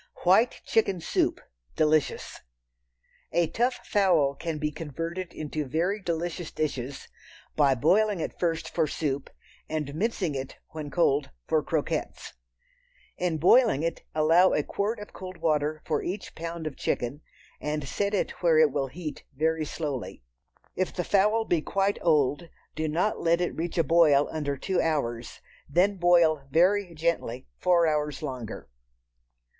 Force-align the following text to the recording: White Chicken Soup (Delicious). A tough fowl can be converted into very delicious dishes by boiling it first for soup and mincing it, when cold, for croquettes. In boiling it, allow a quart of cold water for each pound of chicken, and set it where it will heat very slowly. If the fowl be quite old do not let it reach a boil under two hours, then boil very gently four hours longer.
White 0.23 0.61
Chicken 0.65 0.99
Soup 0.99 1.39
(Delicious). 1.75 2.39
A 3.31 3.45
tough 3.45 3.81
fowl 3.85 4.33
can 4.33 4.57
be 4.57 4.71
converted 4.71 5.31
into 5.31 5.63
very 5.63 6.01
delicious 6.01 6.49
dishes 6.49 7.07
by 7.55 7.75
boiling 7.75 8.19
it 8.19 8.39
first 8.39 8.67
for 8.67 8.87
soup 8.87 9.29
and 9.69 9.93
mincing 9.93 10.33
it, 10.33 10.55
when 10.69 10.89
cold, 10.89 11.29
for 11.47 11.61
croquettes. 11.61 12.33
In 13.19 13.37
boiling 13.37 13.83
it, 13.83 14.01
allow 14.15 14.53
a 14.53 14.63
quart 14.63 14.97
of 14.97 15.13
cold 15.13 15.37
water 15.37 15.83
for 15.85 16.01
each 16.01 16.33
pound 16.33 16.65
of 16.65 16.75
chicken, 16.75 17.21
and 17.59 17.87
set 17.87 18.15
it 18.15 18.31
where 18.41 18.57
it 18.57 18.71
will 18.71 18.87
heat 18.87 19.23
very 19.35 19.65
slowly. 19.65 20.23
If 20.75 20.91
the 20.95 21.03
fowl 21.03 21.45
be 21.45 21.61
quite 21.61 21.99
old 22.01 22.49
do 22.75 22.87
not 22.87 23.19
let 23.19 23.39
it 23.39 23.55
reach 23.55 23.77
a 23.77 23.83
boil 23.83 24.27
under 24.31 24.57
two 24.57 24.81
hours, 24.81 25.41
then 25.69 25.97
boil 25.97 26.47
very 26.49 26.95
gently 26.95 27.45
four 27.59 27.85
hours 27.85 28.23
longer. 28.23 28.67